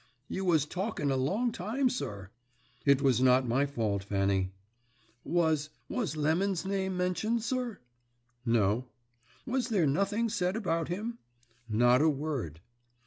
"You 0.27 0.45
was 0.45 0.65
talking 0.65 1.11
a 1.11 1.15
long 1.15 1.51
time, 1.51 1.87
sir." 1.87 2.31
"It 2.87 3.03
was 3.03 3.21
not 3.21 3.47
my 3.47 3.67
fault, 3.67 4.03
Fanny." 4.03 4.51
"Was 5.23 5.69
was 5.89 6.17
Lemon's 6.17 6.65
name 6.65 6.97
mentioned, 6.97 7.43
sir?" 7.43 7.77
"No." 8.43 8.85
"Was 9.45 9.67
there 9.69 9.85
nothing 9.85 10.27
said 10.27 10.55
about 10.55 10.87
him?" 10.87 11.19
"Not 11.69 12.01
a 12.01 12.09
word." 12.09 12.61